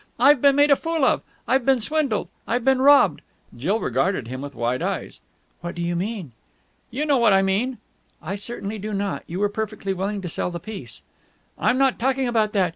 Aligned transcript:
"I've 0.19 0.41
been 0.41 0.55
made 0.55 0.71
a 0.71 0.75
fool 0.75 1.05
of! 1.05 1.21
I've 1.47 1.63
been 1.63 1.79
swindled! 1.79 2.27
I've 2.47 2.65
been 2.65 2.81
robbed!" 2.81 3.21
Jill 3.55 3.79
regarded 3.79 4.27
him 4.29 4.41
with 4.41 4.55
wide 4.55 4.81
eyes. 4.81 5.19
"What 5.59 5.75
do 5.75 5.83
you 5.83 5.95
mean?" 5.95 6.31
"You 6.89 7.05
know 7.05 7.17
what 7.17 7.33
I 7.33 7.43
mean!" 7.43 7.77
"I 8.19 8.35
certainly 8.35 8.79
do 8.79 8.93
not! 8.95 9.23
You 9.27 9.37
were 9.37 9.47
perfectly 9.47 9.93
willing 9.93 10.23
to 10.23 10.27
sell 10.27 10.49
the 10.49 10.59
piece." 10.59 11.03
"I'm 11.59 11.77
not 11.77 11.99
talking 11.99 12.27
about 12.27 12.51
that! 12.53 12.69